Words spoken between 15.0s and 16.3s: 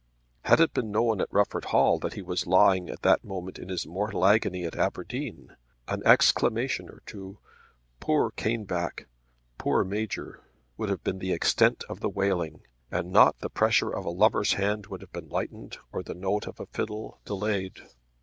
have been lightened, or the